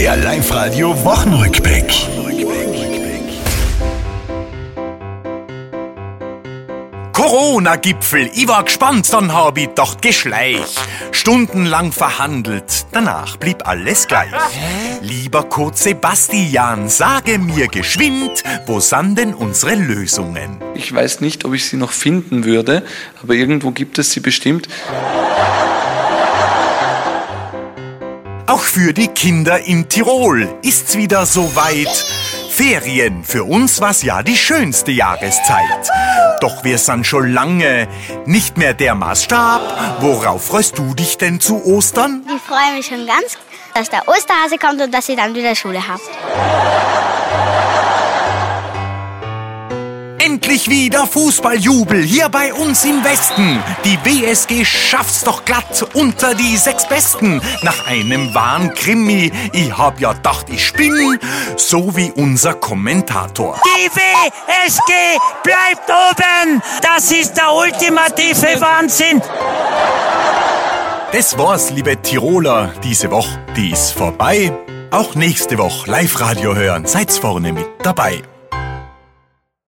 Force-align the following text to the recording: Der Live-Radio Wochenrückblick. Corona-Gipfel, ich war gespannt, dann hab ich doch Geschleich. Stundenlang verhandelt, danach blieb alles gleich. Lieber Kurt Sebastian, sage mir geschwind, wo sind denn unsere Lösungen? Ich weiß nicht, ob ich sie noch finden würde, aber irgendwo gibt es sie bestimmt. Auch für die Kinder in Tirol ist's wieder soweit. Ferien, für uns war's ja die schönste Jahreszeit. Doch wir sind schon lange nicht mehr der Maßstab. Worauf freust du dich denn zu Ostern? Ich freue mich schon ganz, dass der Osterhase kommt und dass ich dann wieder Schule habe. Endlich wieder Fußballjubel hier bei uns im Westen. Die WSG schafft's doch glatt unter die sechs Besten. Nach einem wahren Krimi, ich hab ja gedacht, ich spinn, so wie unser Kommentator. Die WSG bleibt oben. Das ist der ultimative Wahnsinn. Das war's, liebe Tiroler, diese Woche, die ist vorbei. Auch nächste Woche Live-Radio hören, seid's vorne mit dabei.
Der 0.00 0.16
Live-Radio 0.16 1.04
Wochenrückblick. 1.04 1.84
Corona-Gipfel, 7.12 8.30
ich 8.32 8.48
war 8.48 8.64
gespannt, 8.64 9.12
dann 9.12 9.34
hab 9.34 9.58
ich 9.58 9.68
doch 9.74 10.00
Geschleich. 10.00 10.74
Stundenlang 11.12 11.92
verhandelt, 11.92 12.86
danach 12.92 13.36
blieb 13.36 13.68
alles 13.68 14.08
gleich. 14.08 14.32
Lieber 15.02 15.42
Kurt 15.42 15.76
Sebastian, 15.76 16.88
sage 16.88 17.38
mir 17.38 17.68
geschwind, 17.68 18.42
wo 18.64 18.80
sind 18.80 19.18
denn 19.18 19.34
unsere 19.34 19.74
Lösungen? 19.74 20.62
Ich 20.74 20.94
weiß 20.94 21.20
nicht, 21.20 21.44
ob 21.44 21.52
ich 21.52 21.66
sie 21.66 21.76
noch 21.76 21.92
finden 21.92 22.44
würde, 22.44 22.84
aber 23.22 23.34
irgendwo 23.34 23.70
gibt 23.70 23.98
es 23.98 24.12
sie 24.12 24.20
bestimmt. 24.20 24.66
Auch 28.50 28.62
für 28.62 28.92
die 28.92 29.06
Kinder 29.06 29.60
in 29.60 29.88
Tirol 29.88 30.58
ist's 30.62 30.96
wieder 30.96 31.24
soweit. 31.24 32.04
Ferien, 32.50 33.22
für 33.22 33.44
uns 33.44 33.80
war's 33.80 34.02
ja 34.02 34.24
die 34.24 34.36
schönste 34.36 34.90
Jahreszeit. 34.90 35.88
Doch 36.40 36.64
wir 36.64 36.78
sind 36.78 37.06
schon 37.06 37.32
lange 37.32 37.86
nicht 38.26 38.58
mehr 38.58 38.74
der 38.74 38.96
Maßstab. 38.96 40.00
Worauf 40.00 40.46
freust 40.46 40.76
du 40.76 40.94
dich 40.94 41.16
denn 41.16 41.38
zu 41.38 41.64
Ostern? 41.64 42.26
Ich 42.26 42.42
freue 42.42 42.74
mich 42.74 42.86
schon 42.86 43.06
ganz, 43.06 43.38
dass 43.72 43.88
der 43.88 44.08
Osterhase 44.08 44.58
kommt 44.58 44.82
und 44.82 44.92
dass 44.92 45.08
ich 45.08 45.14
dann 45.14 45.32
wieder 45.32 45.54
Schule 45.54 45.86
habe. 45.86 46.00
Endlich 50.22 50.68
wieder 50.68 51.06
Fußballjubel 51.06 52.02
hier 52.02 52.28
bei 52.28 52.52
uns 52.52 52.84
im 52.84 53.02
Westen. 53.02 53.62
Die 53.84 53.98
WSG 54.04 54.66
schafft's 54.66 55.24
doch 55.24 55.46
glatt 55.46 55.86
unter 55.94 56.34
die 56.34 56.58
sechs 56.58 56.86
Besten. 56.86 57.40
Nach 57.62 57.86
einem 57.86 58.34
wahren 58.34 58.74
Krimi, 58.74 59.32
ich 59.54 59.76
hab 59.76 59.98
ja 59.98 60.12
gedacht, 60.12 60.46
ich 60.50 60.66
spinn, 60.66 61.18
so 61.56 61.96
wie 61.96 62.12
unser 62.12 62.52
Kommentator. 62.52 63.58
Die 63.64 63.88
WSG 63.88 64.92
bleibt 65.42 65.88
oben. 65.88 66.62
Das 66.82 67.10
ist 67.10 67.34
der 67.34 67.54
ultimative 67.54 68.60
Wahnsinn. 68.60 69.22
Das 71.12 71.38
war's, 71.38 71.70
liebe 71.70 72.00
Tiroler, 72.02 72.74
diese 72.84 73.10
Woche, 73.10 73.38
die 73.56 73.70
ist 73.70 73.92
vorbei. 73.92 74.52
Auch 74.90 75.14
nächste 75.14 75.56
Woche 75.56 75.90
Live-Radio 75.90 76.54
hören, 76.54 76.84
seid's 76.84 77.16
vorne 77.16 77.54
mit 77.54 77.66
dabei. 77.82 78.22